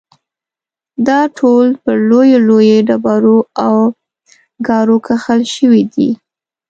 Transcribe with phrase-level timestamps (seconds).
[1.07, 3.77] دا ټول پر لویو لویو ډبرو او
[4.67, 6.09] ګارو کښل شوي دي.